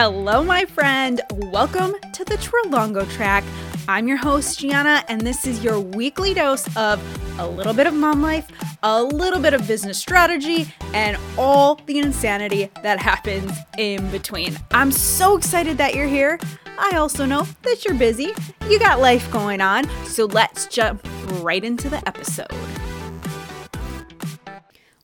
Hello, 0.00 0.44
my 0.44 0.64
friend. 0.64 1.20
Welcome 1.32 1.92
to 2.12 2.24
the 2.24 2.36
Tralongo 2.36 3.10
track. 3.10 3.42
I'm 3.88 4.06
your 4.06 4.16
host, 4.16 4.60
Giana, 4.60 5.02
and 5.08 5.20
this 5.22 5.44
is 5.44 5.64
your 5.64 5.80
weekly 5.80 6.34
dose 6.34 6.68
of 6.76 7.02
a 7.40 7.48
little 7.48 7.74
bit 7.74 7.88
of 7.88 7.94
mom 7.94 8.22
life, 8.22 8.48
a 8.84 9.02
little 9.02 9.40
bit 9.40 9.54
of 9.54 9.66
business 9.66 9.98
strategy, 9.98 10.72
and 10.94 11.18
all 11.36 11.80
the 11.86 11.98
insanity 11.98 12.70
that 12.84 13.00
happens 13.00 13.50
in 13.76 14.08
between. 14.12 14.56
I'm 14.70 14.92
so 14.92 15.36
excited 15.36 15.78
that 15.78 15.96
you're 15.96 16.06
here. 16.06 16.38
I 16.78 16.92
also 16.96 17.26
know 17.26 17.48
that 17.62 17.84
you're 17.84 17.94
busy, 17.94 18.32
you 18.70 18.78
got 18.78 19.00
life 19.00 19.28
going 19.32 19.60
on, 19.60 19.90
so 20.04 20.26
let's 20.26 20.68
jump 20.68 21.04
right 21.42 21.64
into 21.64 21.90
the 21.90 22.06
episode. 22.06 22.52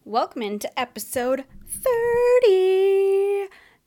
Welcome 0.04 0.42
into 0.42 0.78
episode 0.78 1.42
30. 1.66 3.03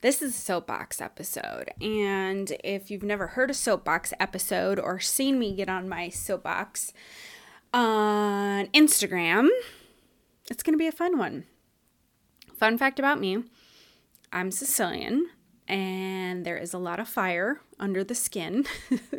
This 0.01 0.21
is 0.21 0.35
a 0.35 0.39
soapbox 0.39 1.01
episode, 1.01 1.71
and 1.81 2.55
if 2.63 2.91
you've 2.91 3.01
never 3.01 3.29
heard 3.29 3.49
a 3.49 3.55
soapbox 3.55 4.13
episode 4.19 4.77
or 4.77 4.99
seen 4.99 5.39
me 5.39 5.55
get 5.55 5.69
on 5.69 5.89
my 5.89 6.09
soapbox 6.09 6.93
on 7.73 8.67
Instagram, 8.67 9.49
it's 10.51 10.61
going 10.61 10.75
to 10.75 10.77
be 10.77 10.85
a 10.85 10.91
fun 10.91 11.17
one. 11.17 11.45
Fun 12.59 12.77
fact 12.77 12.99
about 12.99 13.19
me 13.19 13.43
I'm 14.31 14.51
Sicilian, 14.51 15.31
and 15.67 16.45
there 16.45 16.57
is 16.57 16.75
a 16.75 16.77
lot 16.77 16.99
of 16.99 17.09
fire 17.09 17.61
under 17.79 18.03
the 18.03 18.13
skin. 18.13 18.67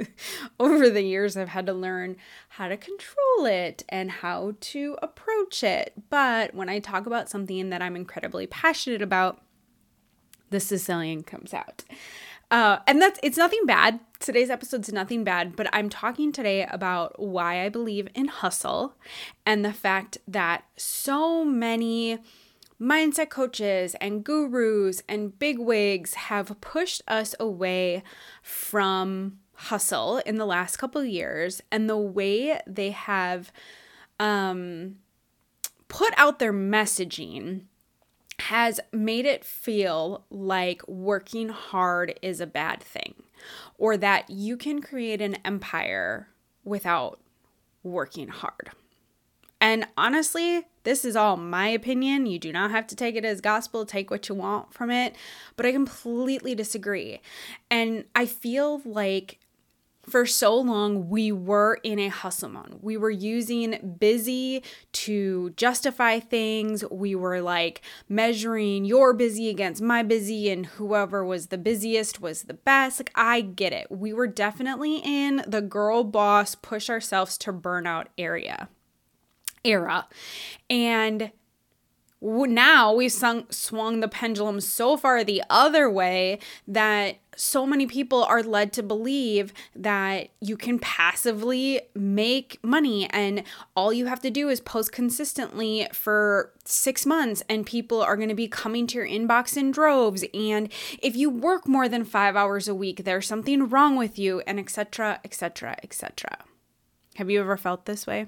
Over 0.60 0.88
the 0.88 1.02
years, 1.02 1.36
I've 1.36 1.48
had 1.48 1.66
to 1.66 1.72
learn 1.72 2.14
how 2.50 2.68
to 2.68 2.76
control 2.76 3.46
it 3.46 3.82
and 3.88 4.12
how 4.12 4.54
to 4.60 4.96
approach 5.02 5.64
it. 5.64 5.94
But 6.08 6.54
when 6.54 6.68
I 6.68 6.78
talk 6.78 7.06
about 7.06 7.28
something 7.28 7.70
that 7.70 7.82
I'm 7.82 7.96
incredibly 7.96 8.46
passionate 8.46 9.02
about, 9.02 9.42
the 10.50 10.60
Sicilian 10.60 11.22
comes 11.22 11.54
out. 11.54 11.84
Uh, 12.50 12.78
and 12.86 13.00
that's 13.00 13.20
it's 13.22 13.36
nothing 13.36 13.66
bad. 13.66 14.00
Today's 14.20 14.48
episode's 14.48 14.92
nothing 14.92 15.22
bad, 15.22 15.54
but 15.54 15.68
I'm 15.72 15.90
talking 15.90 16.32
today 16.32 16.66
about 16.70 17.20
why 17.20 17.64
I 17.64 17.68
believe 17.68 18.08
in 18.14 18.28
hustle 18.28 18.94
and 19.44 19.64
the 19.64 19.72
fact 19.72 20.18
that 20.26 20.64
so 20.76 21.44
many 21.44 22.18
mindset 22.80 23.28
coaches 23.28 23.94
and 24.00 24.24
gurus 24.24 25.02
and 25.08 25.38
big 25.38 25.58
wigs 25.58 26.14
have 26.14 26.58
pushed 26.60 27.02
us 27.06 27.34
away 27.38 28.02
from 28.42 29.38
hustle 29.54 30.18
in 30.18 30.36
the 30.36 30.46
last 30.46 30.76
couple 30.76 31.04
years 31.04 31.60
and 31.70 31.90
the 31.90 31.96
way 31.98 32.60
they 32.66 32.92
have 32.92 33.52
um, 34.20 34.96
put 35.88 36.14
out 36.16 36.38
their 36.38 36.52
messaging 36.52 37.62
has 38.48 38.80
made 38.94 39.26
it 39.26 39.44
feel 39.44 40.24
like 40.30 40.80
working 40.88 41.50
hard 41.50 42.18
is 42.22 42.40
a 42.40 42.46
bad 42.46 42.82
thing 42.82 43.14
or 43.76 43.94
that 43.94 44.30
you 44.30 44.56
can 44.56 44.80
create 44.80 45.20
an 45.20 45.34
empire 45.44 46.28
without 46.64 47.20
working 47.82 48.28
hard. 48.28 48.70
And 49.60 49.86
honestly, 49.98 50.64
this 50.84 51.04
is 51.04 51.14
all 51.14 51.36
my 51.36 51.68
opinion. 51.68 52.24
You 52.24 52.38
do 52.38 52.50
not 52.50 52.70
have 52.70 52.86
to 52.86 52.96
take 52.96 53.16
it 53.16 53.24
as 53.26 53.42
gospel, 53.42 53.84
take 53.84 54.10
what 54.10 54.30
you 54.30 54.34
want 54.34 54.72
from 54.72 54.90
it. 54.90 55.14
But 55.54 55.66
I 55.66 55.72
completely 55.72 56.54
disagree. 56.54 57.20
And 57.70 58.06
I 58.14 58.24
feel 58.24 58.80
like 58.86 59.40
for 60.08 60.26
so 60.26 60.56
long 60.58 61.08
we 61.08 61.30
were 61.30 61.78
in 61.82 61.98
a 61.98 62.08
hustle 62.08 62.48
mode. 62.48 62.78
We 62.80 62.96
were 62.96 63.10
using 63.10 63.96
busy 63.98 64.62
to 64.92 65.50
justify 65.50 66.20
things. 66.20 66.84
We 66.90 67.14
were 67.14 67.40
like 67.40 67.82
measuring 68.08 68.84
your 68.84 69.14
busy 69.14 69.48
against 69.48 69.82
my 69.82 70.02
busy, 70.02 70.50
and 70.50 70.66
whoever 70.66 71.24
was 71.24 71.48
the 71.48 71.58
busiest 71.58 72.20
was 72.20 72.42
the 72.42 72.54
best. 72.54 73.00
Like, 73.00 73.12
I 73.14 73.40
get 73.40 73.72
it. 73.72 73.86
We 73.90 74.12
were 74.12 74.26
definitely 74.26 74.96
in 74.96 75.42
the 75.46 75.62
girl 75.62 76.04
boss, 76.04 76.54
push 76.54 76.90
ourselves 76.90 77.38
to 77.38 77.52
burnout 77.52 78.06
area 78.16 78.68
era. 79.64 80.08
And 80.70 81.32
now 82.20 82.92
we've 82.92 83.12
sung, 83.12 83.46
swung 83.50 84.00
the 84.00 84.08
pendulum 84.08 84.60
so 84.60 84.96
far 84.96 85.22
the 85.22 85.42
other 85.48 85.88
way 85.88 86.38
that 86.66 87.18
so 87.36 87.64
many 87.64 87.86
people 87.86 88.24
are 88.24 88.42
led 88.42 88.72
to 88.72 88.82
believe 88.82 89.52
that 89.76 90.28
you 90.40 90.56
can 90.56 90.78
passively 90.80 91.80
make 91.94 92.58
money 92.64 93.08
and 93.10 93.44
all 93.76 93.92
you 93.92 94.06
have 94.06 94.20
to 94.20 94.30
do 94.30 94.48
is 94.48 94.60
post 94.60 94.90
consistently 94.90 95.86
for 95.92 96.52
six 96.64 97.06
months 97.06 97.44
and 97.48 97.64
people 97.64 98.02
are 98.02 98.16
going 98.16 98.28
to 98.28 98.34
be 98.34 98.48
coming 98.48 98.88
to 98.88 98.98
your 98.98 99.06
inbox 99.06 99.56
in 99.56 99.70
droves. 99.70 100.24
And 100.34 100.68
if 101.00 101.14
you 101.14 101.30
work 101.30 101.68
more 101.68 101.88
than 101.88 102.04
five 102.04 102.34
hours 102.34 102.66
a 102.66 102.74
week 102.74 103.04
there's 103.04 103.26
something 103.26 103.68
wrong 103.68 103.96
with 103.96 104.18
you 104.18 104.40
and 104.40 104.58
etc 104.58 105.20
etc 105.24 105.76
etc 105.82 106.38
have 107.14 107.30
you 107.30 107.40
ever 107.40 107.56
felt 107.56 107.84
this 107.84 108.06
way 108.06 108.26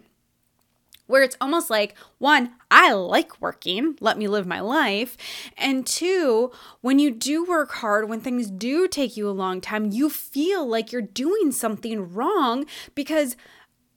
where 1.11 1.23
it's 1.25 1.37
almost 1.41 1.69
like 1.69 1.97
one, 2.19 2.53
I 2.71 2.93
like 2.93 3.41
working, 3.41 3.97
let 4.01 4.17
me 4.17 4.29
live 4.29 4.47
my 4.47 4.61
life. 4.61 5.17
And 5.59 5.85
two, 5.85 6.53
when 6.83 7.01
you 7.01 7.11
do 7.11 7.45
work 7.45 7.73
hard, 7.73 8.09
when 8.09 8.21
things 8.21 8.49
do 8.49 8.87
take 8.87 9.17
you 9.17 9.29
a 9.29 9.33
long 9.33 9.61
time, 9.61 9.91
you 9.91 10.09
feel 10.09 10.65
like 10.65 10.93
you're 10.93 11.03
doing 11.03 11.51
something 11.51 12.15
wrong 12.15 12.65
because, 12.95 13.37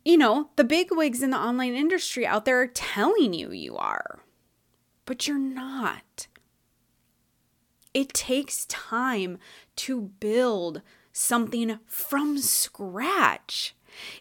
you 0.04 0.18
know, 0.18 0.50
the 0.56 0.64
big 0.64 0.88
wigs 0.90 1.22
in 1.22 1.30
the 1.30 1.38
online 1.38 1.76
industry 1.76 2.26
out 2.26 2.46
there 2.46 2.60
are 2.60 2.68
telling 2.68 3.34
you 3.34 3.52
you 3.52 3.78
are, 3.78 4.20
but 5.06 5.28
you're 5.28 5.38
not. 5.38 6.28
It 7.94 8.12
takes 8.16 8.66
time 8.66 9.38
to 9.76 10.02
build 10.20 10.82
something 11.12 11.78
from 11.86 12.40
scratch 12.40 13.76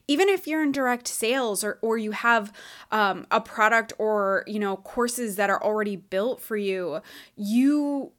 even 0.09 0.29
if 0.29 0.47
you're 0.47 0.63
in 0.63 0.73
direct 0.73 1.07
sales 1.09 1.63
or 1.65 1.79
or 1.83 1.99
you 1.99 2.13
have 2.13 2.53
um, 2.91 3.27
a 3.31 3.41
product 3.41 3.93
or 3.99 4.45
you 4.47 4.59
know 4.59 4.77
courses 4.77 5.37
that 5.37 5.51
are 5.51 5.63
already 5.63 5.97
built 5.97 6.41
for 6.41 6.57
you 6.57 7.01
you 7.37 8.13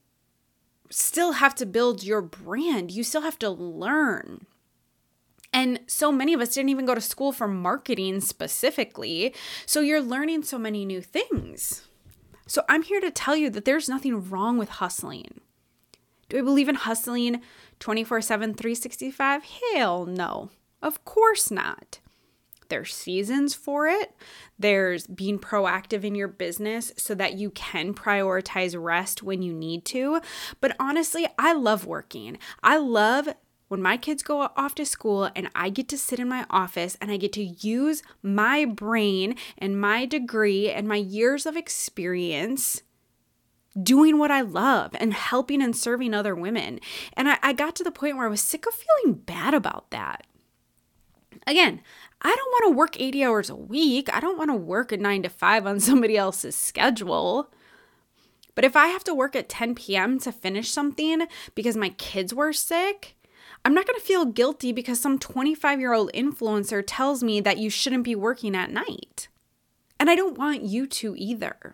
still 0.93 1.33
have 1.33 1.55
to 1.55 1.65
build 1.65 2.03
your 2.03 2.21
brand. 2.21 2.91
You 2.91 3.03
still 3.03 3.21
have 3.21 3.39
to 3.39 3.49
learn. 3.49 4.45
And 5.51 5.79
so 5.87 6.11
many 6.11 6.33
of 6.33 6.41
us 6.41 6.53
didn't 6.53 6.69
even 6.69 6.85
go 6.85 6.95
to 6.95 7.01
school 7.01 7.31
for 7.31 7.47
marketing 7.47 8.21
specifically. 8.21 9.33
So 9.65 9.81
you're 9.81 10.01
learning 10.01 10.43
so 10.43 10.57
many 10.57 10.85
new 10.85 11.01
things. 11.01 11.87
So 12.45 12.63
i'm 12.67 12.83
here 12.83 12.99
to 12.99 13.11
tell 13.11 13.35
you 13.35 13.49
that 13.51 13.65
there's 13.65 13.89
nothing 13.89 14.29
wrong 14.29 14.57
with 14.57 14.69
hustling. 14.69 15.41
Do 16.29 16.37
i 16.37 16.41
believe 16.41 16.69
in 16.69 16.75
hustling 16.75 17.41
24 17.79 18.21
7 18.21 18.53
365 18.53 19.43
hell 19.73 20.05
no 20.05 20.49
of 20.83 21.03
course 21.05 21.49
not. 21.49 21.99
There's 22.69 22.93
seasons 22.93 23.53
for 23.53 23.87
it. 23.87 24.15
There's 24.57 25.07
being 25.07 25.39
proactive 25.39 26.03
in 26.03 26.15
your 26.15 26.27
business 26.27 26.91
so 26.97 27.13
that 27.15 27.33
you 27.33 27.51
can 27.51 27.93
prioritize 27.93 28.75
rest 28.81 29.21
when 29.21 29.41
you 29.41 29.53
need 29.53 29.85
to. 29.85 30.21
But 30.59 30.75
honestly, 30.79 31.27
I 31.37 31.53
love 31.53 31.85
working. 31.85 32.37
I 32.63 32.77
love 32.77 33.29
when 33.67 33.81
my 33.81 33.97
kids 33.97 34.23
go 34.23 34.49
off 34.55 34.75
to 34.75 34.85
school 34.85 35.29
and 35.35 35.49
I 35.55 35.69
get 35.69 35.87
to 35.89 35.97
sit 35.97 36.19
in 36.19 36.27
my 36.27 36.45
office 36.49 36.97
and 37.01 37.11
I 37.11 37.17
get 37.17 37.33
to 37.33 37.43
use 37.43 38.03
my 38.21 38.65
brain 38.65 39.35
and 39.57 39.79
my 39.79 40.05
degree 40.05 40.69
and 40.69 40.87
my 40.87 40.97
years 40.97 41.45
of 41.45 41.55
experience 41.55 42.81
doing 43.81 44.19
what 44.19 44.31
I 44.31 44.41
love 44.41 44.91
and 44.99 45.13
helping 45.13 45.61
and 45.61 45.75
serving 45.75 46.13
other 46.13 46.35
women. 46.35 46.79
And 47.13 47.29
I, 47.29 47.39
I, 47.41 47.53
got 47.53 47.75
to 47.77 47.83
the 47.83 47.91
point 47.91 48.15
where 48.17 48.27
I 48.27 48.29
was 48.29 48.41
sick 48.41 48.67
of 48.67 48.73
feeling 48.73 49.15
bad 49.15 49.55
about 49.55 49.89
that. 49.89 50.27
Again, 51.45 51.81
I 52.21 52.33
don't 52.35 52.51
want 52.51 52.73
to 52.73 52.77
work 52.77 52.99
80 52.99 53.23
hours 53.23 53.49
a 53.49 53.55
week. 53.55 54.13
I 54.13 54.19
don't 54.19 54.37
want 54.37 54.49
to 54.49 54.55
work 54.55 54.91
a 54.91 54.97
nine 54.97 55.23
to 55.23 55.29
five 55.29 55.65
on 55.65 55.79
somebody 55.81 56.17
else's 56.17 56.55
schedule. 56.55 57.49
But 58.55 58.65
if 58.65 58.75
I 58.75 58.87
have 58.87 59.03
to 59.05 59.15
work 59.15 59.35
at 59.35 59.49
10 59.49 59.75
p.m. 59.75 60.19
to 60.19 60.31
finish 60.31 60.69
something 60.69 61.27
because 61.55 61.75
my 61.75 61.89
kids 61.89 62.33
were 62.33 62.53
sick, 62.53 63.15
I'm 63.65 63.73
not 63.73 63.87
going 63.87 63.99
to 63.99 64.05
feel 64.05 64.25
guilty 64.25 64.71
because 64.71 64.99
some 64.99 65.17
25 65.17 65.79
year 65.79 65.93
old 65.93 66.11
influencer 66.13 66.83
tells 66.85 67.23
me 67.23 67.41
that 67.41 67.57
you 67.57 67.69
shouldn't 67.69 68.03
be 68.03 68.15
working 68.15 68.55
at 68.55 68.71
night. 68.71 69.27
And 69.99 70.09
I 70.09 70.15
don't 70.15 70.37
want 70.37 70.63
you 70.63 70.85
to 70.85 71.15
either. 71.17 71.73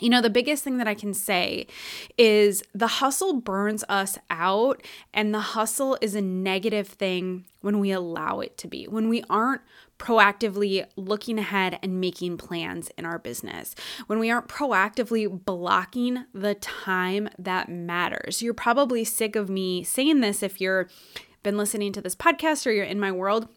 You 0.00 0.10
know, 0.10 0.20
the 0.20 0.30
biggest 0.30 0.64
thing 0.64 0.78
that 0.78 0.88
I 0.88 0.94
can 0.94 1.14
say 1.14 1.68
is 2.18 2.64
the 2.74 2.88
hustle 2.88 3.40
burns 3.40 3.84
us 3.88 4.18
out, 4.28 4.84
and 5.12 5.32
the 5.32 5.40
hustle 5.40 5.96
is 6.00 6.16
a 6.16 6.20
negative 6.20 6.88
thing 6.88 7.46
when 7.60 7.78
we 7.78 7.92
allow 7.92 8.40
it 8.40 8.58
to 8.58 8.68
be, 8.68 8.86
when 8.86 9.08
we 9.08 9.22
aren't 9.30 9.62
proactively 9.98 10.84
looking 10.96 11.38
ahead 11.38 11.78
and 11.80 12.00
making 12.00 12.38
plans 12.38 12.90
in 12.98 13.04
our 13.04 13.20
business, 13.20 13.76
when 14.08 14.18
we 14.18 14.32
aren't 14.32 14.48
proactively 14.48 15.28
blocking 15.44 16.24
the 16.34 16.56
time 16.56 17.28
that 17.38 17.68
matters. 17.68 18.42
You're 18.42 18.52
probably 18.52 19.04
sick 19.04 19.36
of 19.36 19.48
me 19.48 19.84
saying 19.84 20.20
this 20.20 20.42
if 20.42 20.60
you're 20.60 20.88
been 21.44 21.56
listening 21.56 21.92
to 21.92 22.00
this 22.00 22.16
podcast 22.16 22.66
or 22.66 22.70
you're 22.72 22.84
in 22.84 22.98
my 22.98 23.12
world 23.12 23.48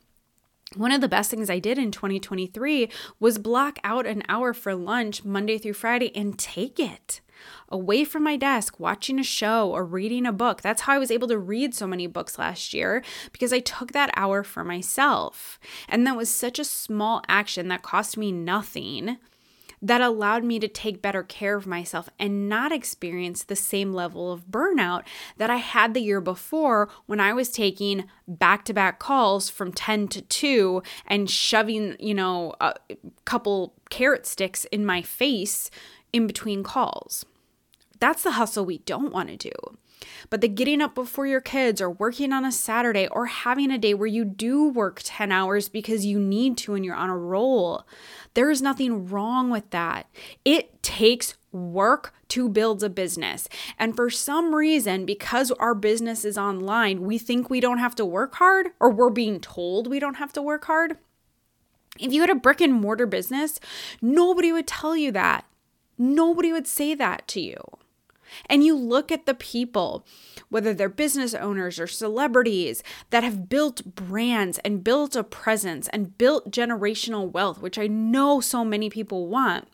one 0.76 0.92
of 0.92 1.02
the 1.02 1.08
best 1.08 1.32
things 1.32 1.50
I 1.50 1.60
did 1.60 1.78
in 1.78 1.92
2023 1.92 2.90
was 3.20 3.38
block 3.38 3.80
out 3.84 4.06
an 4.06 4.24
hour 4.28 4.54
for 4.54 4.76
lunch 4.76 5.24
Monday 5.24 5.58
through 5.58 5.74
Friday 5.74 6.16
and 6.16 6.38
take 6.38 6.80
it. 6.80 7.22
away 7.70 8.04
from 8.04 8.24
my 8.24 8.36
desk, 8.36 8.80
watching 8.80 9.20
a 9.20 9.24
show 9.24 9.70
or 9.70 9.86
reading 9.86 10.26
a 10.26 10.32
book. 10.32 10.62
That's 10.62 10.82
how 10.82 10.94
I 10.94 10.98
was 10.98 11.12
able 11.12 11.28
to 11.28 11.38
read 11.38 11.76
so 11.76 11.86
many 11.86 12.08
books 12.08 12.40
last 12.40 12.74
year 12.74 13.04
because 13.32 13.54
I 13.54 13.60
took 13.60 13.92
that 13.92 14.10
hour 14.16 14.44
for 14.44 14.64
myself. 14.64 15.60
And 15.88 16.06
that 16.08 16.18
was 16.18 16.30
such 16.30 16.58
a 16.58 16.64
small 16.64 17.22
action 17.28 17.68
that 17.68 17.84
cost 17.84 18.18
me 18.18 18.32
nothing 18.32 19.18
that 19.82 20.02
allowed 20.02 20.44
me 20.44 20.60
to 20.60 20.68
take 20.68 21.02
better 21.02 21.24
care 21.24 21.56
of 21.56 21.68
myself 21.68 22.10
and 22.20 22.50
not 22.50 22.72
experience 22.72 23.44
the 23.44 23.56
same 23.56 23.94
level 23.94 24.32
of 24.32 24.48
burnout 24.48 25.04
that 25.38 25.50
I 25.50 25.58
had 25.58 25.94
the 25.94 26.02
year 26.02 26.22
before 26.22 26.90
when 27.06 27.20
I 27.20 27.34
was 27.34 27.50
taking 27.50 28.06
back 28.28 28.66
to 28.66 28.74
back 28.74 29.00
calls 29.00 29.50
from 29.50 29.72
10 29.72 30.08
to 30.10 30.22
2 30.22 30.84
and 31.06 31.30
shoving, 31.30 31.96
you 32.00 32.14
know, 32.14 32.56
a 32.60 32.76
couple 33.26 33.74
carrot 33.90 34.26
sticks 34.26 34.66
in 34.66 34.86
my 34.86 35.02
face 35.02 35.70
in 36.12 36.28
between 36.28 36.64
calls. 36.64 37.26
That's 38.00 38.24
the 38.24 38.32
hustle 38.32 38.66
we 38.66 38.80
don't 38.80 39.14
want 39.14 39.30
to 39.30 39.38
do. 39.38 39.78
But 40.30 40.42
the 40.42 40.48
getting 40.48 40.82
up 40.82 40.94
before 40.94 41.26
your 41.26 41.42
kids 41.42 41.82
or 41.82 41.90
working 41.90 42.32
on 42.32 42.46
a 42.46 42.52
Saturday 42.52 43.08
or 43.08 43.26
having 43.26 43.72
a 43.72 43.78
day 43.78 43.94
where 43.94 44.08
you 44.08 44.26
do 44.26 44.70
work 44.70 45.02
10 45.04 45.32
hours 45.32 45.70
because 45.70 46.06
you 46.06 46.20
need 46.20 46.58
to 46.60 46.76
and 46.76 46.86
you're 46.86 46.96
on 46.96 47.10
a 47.10 47.18
roll, 47.18 47.88
there 48.34 48.52
is 48.52 48.62
nothing 48.62 49.08
wrong 49.08 49.50
with 49.50 49.70
that. 49.72 50.08
It 50.46 50.84
takes 50.84 51.36
work 51.52 52.14
to 52.30 52.50
build 52.50 52.84
a 52.84 52.90
business. 52.90 53.48
And 53.80 53.96
for 53.96 54.10
some 54.10 54.54
reason, 54.54 55.06
because 55.06 55.52
our 55.52 55.74
business 55.74 56.26
is 56.26 56.38
online, 56.38 57.02
we 57.02 57.18
think 57.18 57.50
we 57.50 57.60
don't 57.60 57.80
have 57.80 57.96
to 57.96 58.06
work 58.06 58.36
hard 58.36 58.68
or 58.80 58.92
we're 58.92 59.10
being 59.10 59.40
told 59.40 59.88
we 59.88 60.00
don't 60.00 60.16
have 60.16 60.34
to 60.34 60.42
work 60.42 60.66
hard. 60.66 60.98
If 62.00 62.14
you 62.14 62.22
had 62.22 62.30
a 62.30 62.36
brick 62.36 62.62
and 62.62 62.74
mortar 62.74 63.08
business, 63.08 63.60
nobody 64.02 64.52
would 64.52 64.68
tell 64.68 64.96
you 64.96 65.12
that. 65.14 65.46
Nobody 65.98 66.52
would 66.52 66.68
say 66.68 66.94
that 66.94 67.28
to 67.30 67.42
you. 67.42 67.58
And 68.48 68.64
you 68.64 68.76
look 68.78 69.12
at 69.12 69.26
the 69.26 69.34
people, 69.34 70.06
whether 70.50 70.74
they're 70.74 70.90
business 70.90 71.34
owners 71.34 71.80
or 71.80 71.88
celebrities, 71.88 72.84
that 73.10 73.24
have 73.24 73.50
built 73.50 73.96
brands 73.96 74.60
and 74.60 74.84
built 74.84 75.16
a 75.16 75.24
presence 75.24 75.88
and 75.90 76.18
built 76.18 76.52
generational 76.52 77.32
wealth, 77.32 77.62
which 77.62 77.78
I 77.78 77.88
know 77.88 78.40
so 78.40 78.64
many 78.64 78.90
people 78.90 79.28
want. 79.28 79.68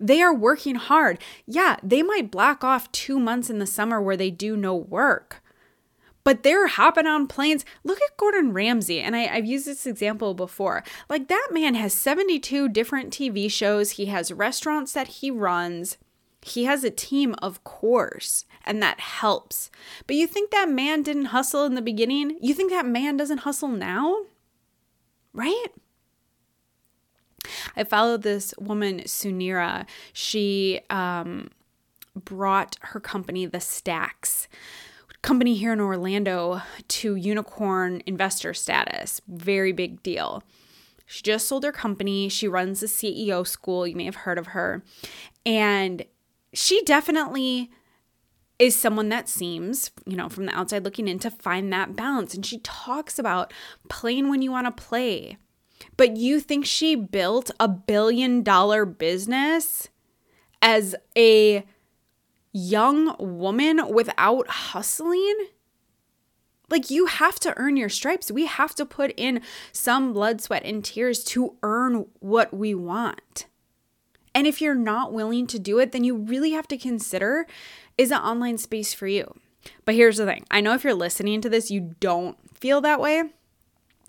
They 0.00 0.22
are 0.22 0.34
working 0.34 0.76
hard. 0.76 1.18
Yeah, 1.46 1.76
they 1.82 2.02
might 2.02 2.30
black 2.30 2.62
off 2.62 2.90
two 2.92 3.18
months 3.18 3.50
in 3.50 3.58
the 3.58 3.66
summer 3.66 4.00
where 4.00 4.16
they 4.16 4.30
do 4.30 4.56
no 4.56 4.74
work, 4.74 5.42
but 6.22 6.42
they're 6.42 6.68
hopping 6.68 7.06
on 7.06 7.26
planes. 7.26 7.64
Look 7.82 8.00
at 8.02 8.16
Gordon 8.16 8.52
Ramsay, 8.52 9.00
and 9.00 9.16
I, 9.16 9.20
have 9.20 9.46
used 9.46 9.66
this 9.66 9.86
example 9.86 10.34
before. 10.34 10.84
Like, 11.08 11.28
that 11.28 11.48
man 11.50 11.74
has 11.74 11.92
72 11.94 12.68
different 12.68 13.12
TV 13.12 13.50
shows, 13.50 13.92
he 13.92 14.06
has 14.06 14.30
restaurants 14.30 14.92
that 14.92 15.08
he 15.08 15.30
runs. 15.30 15.96
He 16.40 16.64
has 16.64 16.84
a 16.84 16.90
team, 16.90 17.34
of 17.42 17.64
course, 17.64 18.44
and 18.64 18.82
that 18.82 19.00
helps. 19.00 19.70
But 20.06 20.16
you 20.16 20.26
think 20.26 20.50
that 20.50 20.68
man 20.68 21.02
didn't 21.02 21.26
hustle 21.26 21.64
in 21.64 21.74
the 21.74 21.82
beginning? 21.82 22.38
You 22.40 22.54
think 22.54 22.70
that 22.70 22.86
man 22.86 23.16
doesn't 23.16 23.38
hustle 23.38 23.68
now? 23.68 24.22
Right? 25.32 25.66
I 27.76 27.84
followed 27.84 28.22
this 28.22 28.54
woman, 28.58 29.00
Suneera. 29.00 29.86
She 30.12 30.80
um, 30.90 31.50
brought 32.14 32.76
her 32.80 33.00
company, 33.00 33.46
The 33.46 33.58
Stax, 33.58 34.46
company 35.22 35.54
here 35.54 35.72
in 35.72 35.80
Orlando, 35.80 36.62
to 36.86 37.16
unicorn 37.16 38.02
investor 38.06 38.54
status. 38.54 39.20
Very 39.28 39.72
big 39.72 40.02
deal. 40.02 40.42
She 41.06 41.22
just 41.22 41.48
sold 41.48 41.64
her 41.64 41.72
company. 41.72 42.28
She 42.28 42.46
runs 42.46 42.80
the 42.80 42.86
CEO 42.86 43.46
school. 43.46 43.86
You 43.86 43.96
may 43.96 44.04
have 44.04 44.14
heard 44.14 44.38
of 44.38 44.48
her. 44.48 44.84
And 45.46 46.04
she 46.52 46.82
definitely 46.82 47.70
is 48.58 48.74
someone 48.74 49.08
that 49.10 49.28
seems, 49.28 49.90
you 50.04 50.16
know, 50.16 50.28
from 50.28 50.46
the 50.46 50.56
outside 50.56 50.84
looking 50.84 51.06
in 51.06 51.18
to 51.20 51.30
find 51.30 51.72
that 51.72 51.94
balance. 51.94 52.34
And 52.34 52.44
she 52.44 52.58
talks 52.58 53.18
about 53.18 53.52
playing 53.88 54.28
when 54.28 54.42
you 54.42 54.50
want 54.50 54.66
to 54.66 54.82
play. 54.82 55.38
But 55.96 56.16
you 56.16 56.40
think 56.40 56.66
she 56.66 56.96
built 56.96 57.50
a 57.60 57.68
billion 57.68 58.42
dollar 58.42 58.84
business 58.84 59.88
as 60.60 60.96
a 61.16 61.64
young 62.52 63.14
woman 63.18 63.88
without 63.92 64.48
hustling? 64.48 65.36
Like, 66.70 66.90
you 66.90 67.06
have 67.06 67.38
to 67.40 67.56
earn 67.56 67.76
your 67.76 67.88
stripes. 67.88 68.30
We 68.30 68.46
have 68.46 68.74
to 68.74 68.84
put 68.84 69.14
in 69.16 69.40
some 69.72 70.12
blood, 70.12 70.40
sweat, 70.40 70.64
and 70.64 70.84
tears 70.84 71.24
to 71.24 71.56
earn 71.62 72.06
what 72.20 72.52
we 72.52 72.74
want. 72.74 73.46
And 74.38 74.46
if 74.46 74.62
you're 74.62 74.76
not 74.76 75.12
willing 75.12 75.48
to 75.48 75.58
do 75.58 75.80
it, 75.80 75.90
then 75.90 76.04
you 76.04 76.14
really 76.14 76.52
have 76.52 76.68
to 76.68 76.78
consider 76.78 77.44
is 77.98 78.12
an 78.12 78.18
online 78.18 78.56
space 78.56 78.94
for 78.94 79.08
you? 79.08 79.34
But 79.84 79.96
here's 79.96 80.18
the 80.18 80.26
thing 80.26 80.44
I 80.48 80.60
know 80.60 80.74
if 80.74 80.84
you're 80.84 80.94
listening 80.94 81.40
to 81.40 81.48
this, 81.48 81.72
you 81.72 81.96
don't 81.98 82.36
feel 82.56 82.80
that 82.82 83.00
way. 83.00 83.24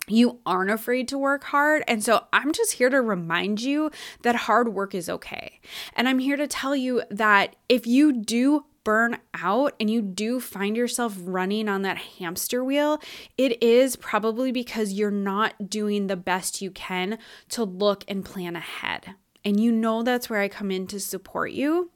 You 0.06 0.38
aren't 0.46 0.70
afraid 0.70 1.08
to 1.08 1.18
work 1.18 1.42
hard. 1.42 1.82
And 1.88 2.04
so 2.04 2.26
I'm 2.32 2.52
just 2.52 2.74
here 2.74 2.90
to 2.90 3.00
remind 3.00 3.60
you 3.60 3.90
that 4.22 4.36
hard 4.36 4.72
work 4.72 4.94
is 4.94 5.08
okay. 5.08 5.58
And 5.94 6.08
I'm 6.08 6.20
here 6.20 6.36
to 6.36 6.46
tell 6.46 6.76
you 6.76 7.02
that 7.10 7.56
if 7.68 7.84
you 7.84 8.12
do 8.12 8.66
burn 8.84 9.18
out 9.34 9.74
and 9.80 9.90
you 9.90 10.00
do 10.00 10.38
find 10.38 10.76
yourself 10.76 11.16
running 11.18 11.68
on 11.68 11.82
that 11.82 11.98
hamster 11.98 12.62
wheel, 12.62 13.02
it 13.36 13.60
is 13.60 13.96
probably 13.96 14.52
because 14.52 14.92
you're 14.92 15.10
not 15.10 15.68
doing 15.68 16.06
the 16.06 16.14
best 16.14 16.62
you 16.62 16.70
can 16.70 17.18
to 17.48 17.64
look 17.64 18.04
and 18.06 18.24
plan 18.24 18.54
ahead. 18.54 19.16
And 19.44 19.58
you 19.58 19.72
know 19.72 20.02
that's 20.02 20.28
where 20.28 20.40
I 20.40 20.48
come 20.48 20.70
in 20.70 20.86
to 20.88 21.00
support 21.00 21.52
you. 21.52 21.90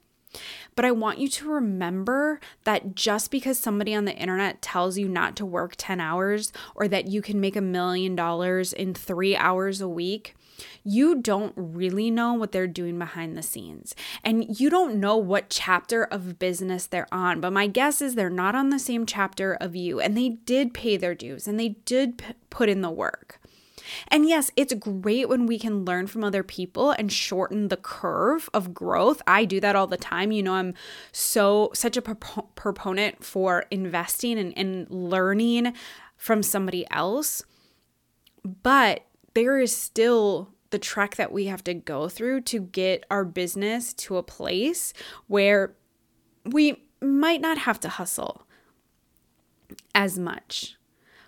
But 0.75 0.85
I 0.85 0.91
want 0.91 1.19
you 1.19 1.29
to 1.29 1.49
remember 1.49 2.39
that 2.65 2.95
just 2.95 3.31
because 3.31 3.57
somebody 3.57 3.95
on 3.95 4.05
the 4.05 4.15
internet 4.15 4.61
tells 4.61 4.97
you 4.97 5.07
not 5.07 5.35
to 5.37 5.45
work 5.45 5.75
10 5.77 6.01
hours 6.01 6.51
or 6.75 6.87
that 6.87 7.07
you 7.07 7.21
can 7.21 7.39
make 7.39 7.55
a 7.55 7.61
million 7.61 8.15
dollars 8.15 8.73
in 8.73 8.93
three 8.93 9.35
hours 9.35 9.79
a 9.79 9.87
week, 9.87 10.35
you 10.83 11.21
don't 11.21 11.53
really 11.55 12.11
know 12.11 12.33
what 12.33 12.51
they're 12.51 12.67
doing 12.67 12.97
behind 12.97 13.37
the 13.37 13.41
scenes. 13.41 13.95
And 14.23 14.59
you 14.59 14.69
don't 14.69 14.99
know 14.99 15.17
what 15.17 15.49
chapter 15.49 16.03
of 16.03 16.39
business 16.39 16.85
they're 16.85 17.13
on. 17.13 17.41
But 17.41 17.53
my 17.53 17.67
guess 17.67 18.01
is 18.01 18.15
they're 18.15 18.29
not 18.29 18.55
on 18.55 18.69
the 18.69 18.79
same 18.79 19.05
chapter 19.05 19.53
of 19.53 19.75
you. 19.75 19.99
And 19.99 20.17
they 20.17 20.29
did 20.29 20.73
pay 20.73 20.97
their 20.97 21.15
dues 21.15 21.47
and 21.47 21.59
they 21.59 21.69
did 21.85 22.17
p- 22.17 22.33
put 22.49 22.69
in 22.69 22.81
the 22.81 22.91
work. 22.91 23.39
And 24.07 24.27
yes, 24.27 24.51
it's 24.55 24.73
great 24.73 25.29
when 25.29 25.45
we 25.45 25.59
can 25.59 25.85
learn 25.85 26.07
from 26.07 26.23
other 26.23 26.43
people 26.43 26.91
and 26.91 27.11
shorten 27.11 27.67
the 27.67 27.77
curve 27.77 28.49
of 28.53 28.73
growth. 28.73 29.21
I 29.27 29.45
do 29.45 29.59
that 29.59 29.75
all 29.75 29.87
the 29.87 29.97
time. 29.97 30.31
You 30.31 30.43
know, 30.43 30.53
I'm 30.53 30.73
so 31.11 31.71
such 31.73 31.97
a 31.97 32.01
prop- 32.01 32.55
proponent 32.55 33.23
for 33.23 33.65
investing 33.71 34.37
and, 34.37 34.57
and 34.57 34.89
learning 34.89 35.73
from 36.17 36.43
somebody 36.43 36.85
else. 36.91 37.43
But 38.43 39.05
there 39.33 39.59
is 39.59 39.75
still 39.75 40.49
the 40.69 40.79
trek 40.79 41.15
that 41.15 41.31
we 41.31 41.45
have 41.45 41.63
to 41.63 41.73
go 41.73 42.09
through 42.09 42.41
to 42.41 42.59
get 42.59 43.05
our 43.09 43.23
business 43.23 43.93
to 43.93 44.17
a 44.17 44.23
place 44.23 44.93
where 45.27 45.75
we 46.45 46.83
might 47.01 47.41
not 47.41 47.57
have 47.59 47.79
to 47.81 47.89
hustle 47.89 48.45
as 49.93 50.19
much. 50.19 50.77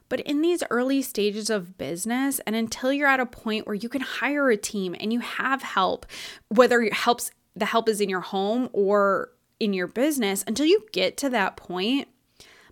But 0.09 0.21
in 0.21 0.41
these 0.41 0.63
early 0.69 1.01
stages 1.01 1.49
of 1.49 1.77
business, 1.77 2.39
and 2.45 2.55
until 2.55 2.93
you're 2.93 3.07
at 3.07 3.19
a 3.19 3.25
point 3.25 3.65
where 3.65 3.75
you 3.75 3.89
can 3.89 4.01
hire 4.01 4.49
a 4.49 4.57
team 4.57 4.95
and 4.99 5.11
you 5.11 5.19
have 5.19 5.61
help, 5.61 6.05
whether 6.47 6.87
helps 6.91 7.31
the 7.55 7.65
help 7.65 7.89
is 7.89 7.99
in 7.99 8.09
your 8.09 8.21
home 8.21 8.69
or 8.71 9.31
in 9.59 9.73
your 9.73 9.87
business, 9.87 10.43
until 10.47 10.65
you 10.65 10.85
get 10.91 11.17
to 11.17 11.29
that 11.29 11.57
point, 11.57 12.07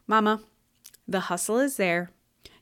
mama, 0.07 0.41
the 1.07 1.21
hustle 1.21 1.59
is 1.59 1.77
there. 1.77 2.11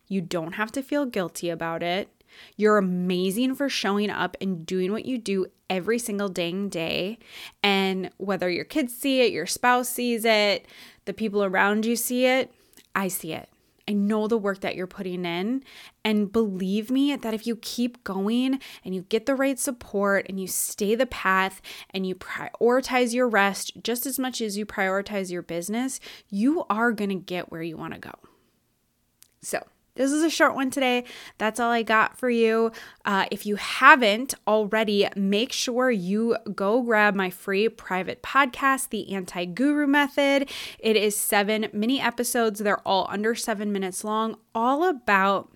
You 0.07 0.21
don't 0.21 0.53
have 0.53 0.71
to 0.73 0.83
feel 0.83 1.05
guilty 1.05 1.49
about 1.49 1.83
it. 1.83 2.09
You're 2.57 2.77
amazing 2.77 3.55
for 3.55 3.69
showing 3.69 4.09
up 4.09 4.35
and 4.41 4.65
doing 4.65 4.91
what 4.91 5.05
you 5.05 5.17
do 5.17 5.47
every 5.69 5.99
single 5.99 6.29
dang 6.29 6.69
day. 6.69 7.19
And 7.61 8.09
whether 8.17 8.49
your 8.49 8.65
kids 8.65 8.95
see 8.95 9.21
it, 9.21 9.31
your 9.31 9.45
spouse 9.45 9.89
sees 9.89 10.25
it, 10.25 10.65
the 11.05 11.13
people 11.13 11.43
around 11.43 11.85
you 11.85 11.95
see 11.95 12.25
it, 12.25 12.51
I 12.95 13.07
see 13.07 13.33
it. 13.33 13.49
I 13.87 13.93
know 13.93 14.27
the 14.27 14.37
work 14.37 14.61
that 14.61 14.75
you're 14.75 14.87
putting 14.87 15.25
in. 15.25 15.63
And 16.05 16.31
believe 16.31 16.89
me 16.89 17.15
that 17.15 17.33
if 17.33 17.45
you 17.45 17.55
keep 17.57 18.03
going 18.03 18.59
and 18.83 18.95
you 18.95 19.01
get 19.03 19.25
the 19.25 19.35
right 19.35 19.59
support 19.59 20.25
and 20.29 20.39
you 20.39 20.47
stay 20.47 20.95
the 20.95 21.05
path 21.05 21.61
and 21.89 22.05
you 22.05 22.15
prioritize 22.15 23.13
your 23.13 23.27
rest 23.27 23.83
just 23.83 24.05
as 24.05 24.17
much 24.17 24.41
as 24.41 24.57
you 24.57 24.65
prioritize 24.65 25.31
your 25.31 25.41
business, 25.41 25.99
you 26.29 26.65
are 26.69 26.91
going 26.91 27.09
to 27.09 27.15
get 27.15 27.51
where 27.51 27.61
you 27.61 27.77
want 27.77 27.93
to 27.93 27.99
go. 27.99 28.13
So, 29.41 29.65
this 29.95 30.11
is 30.11 30.23
a 30.23 30.29
short 30.29 30.55
one 30.55 30.71
today. 30.71 31.03
That's 31.37 31.59
all 31.59 31.71
I 31.71 31.83
got 31.83 32.17
for 32.17 32.29
you. 32.29 32.71
Uh, 33.05 33.25
if 33.31 33.45
you 33.45 33.57
haven't 33.57 34.33
already, 34.47 35.07
make 35.15 35.51
sure 35.51 35.91
you 35.91 36.37
go 36.55 36.81
grab 36.81 37.15
my 37.15 37.29
free 37.29 37.69
private 37.69 38.23
podcast, 38.23 38.89
The 38.89 39.13
Anti 39.13 39.45
Guru 39.45 39.85
Method. 39.85 40.49
It 40.79 40.95
is 40.95 41.15
seven 41.15 41.67
mini 41.73 42.01
episodes, 42.01 42.59
they're 42.59 42.87
all 42.87 43.07
under 43.09 43.35
seven 43.35 43.71
minutes 43.71 44.03
long, 44.03 44.37
all 44.55 44.83
about 44.87 45.51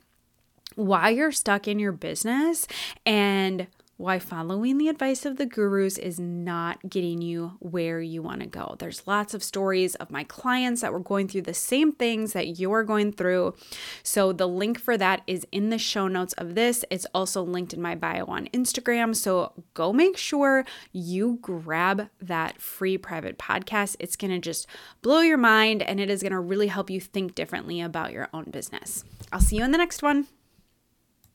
why 0.76 1.10
you're 1.10 1.32
stuck 1.32 1.68
in 1.68 1.80
your 1.80 1.92
business 1.92 2.68
and 3.06 3.68
why 3.98 4.20
following 4.20 4.78
the 4.78 4.88
advice 4.88 5.26
of 5.26 5.38
the 5.38 5.46
gurus 5.46 5.98
is 5.98 6.20
not 6.20 6.88
getting 6.88 7.20
you 7.22 7.58
where 7.60 8.00
you 8.00 8.22
want 8.22 8.42
to 8.42 8.48
go. 8.48 8.76
There's 8.78 9.06
lots 9.08 9.34
of 9.34 9.44
stories 9.44 9.96
of 9.96 10.12
my 10.12 10.24
clients 10.24 10.82
that 10.82 10.94
were 10.94 11.00
going 11.00 11.28
through 11.28 11.42
the 11.42 11.54
same 11.54 11.92
things 11.92 12.34
that 12.34 12.60
you're 12.60 12.84
going 12.84 13.12
through. 13.12 13.56
So 14.04 14.32
the 14.32 14.48
link 14.48 14.80
for 14.80 14.98
that 14.98 15.24
is 15.26 15.48
in 15.52 15.72
the 15.72 15.80
show 15.80 16.08
notes 16.08 16.34
of 16.34 16.54
this. 16.54 16.86
It's 16.92 17.08
also 17.14 17.42
linked 17.42 17.74
in 17.74 17.82
my 17.82 17.96
bio 17.96 18.26
on 18.26 18.48
Instagram. 18.54 19.16
So 19.16 19.54
go 19.74 19.92
make 19.92 20.16
sure 20.16 20.64
you 20.92 21.40
grab 21.42 22.10
that 22.22 22.62
free 22.62 23.00
private 23.00 23.40
podcast. 23.40 23.96
It's 24.00 24.16
going 24.16 24.32
to 24.32 24.40
just 24.40 24.68
blow 25.02 25.22
your 25.22 25.38
mind 25.38 25.82
and 25.82 26.00
it 26.00 26.12
is 26.12 26.22
going 26.22 26.34
to 26.34 26.40
really 26.40 26.68
help 26.68 26.92
you 26.92 27.02
think 27.02 27.34
differently 27.34 27.82
about 27.82 28.12
your 28.12 28.30
own 28.32 28.46
business. 28.52 29.04
I'll 29.32 29.40
see 29.40 29.58
you 29.58 29.64
in 29.64 29.72
the 29.72 29.78
next 29.80 30.04
one. 30.04 30.28